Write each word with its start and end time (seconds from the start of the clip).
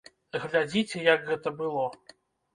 Глядзіце, 0.45 1.03
як 1.09 1.23
гэта 1.29 1.55
было! 1.61 1.85